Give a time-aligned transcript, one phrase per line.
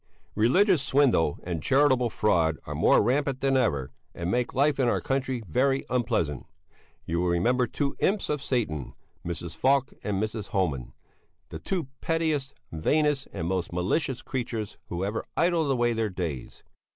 [0.33, 4.99] Religious swindle and charitable fraud are more rampant than ever, and make life in our
[4.99, 6.47] country very unpleasant.
[7.05, 9.55] You will remember two imps of Satan, Mrs.
[9.55, 10.47] Falk and Mrs.
[10.47, 10.93] Homan,
[11.49, 16.63] the two pettiest, vainest and most malicious creatures who ever idled away their days.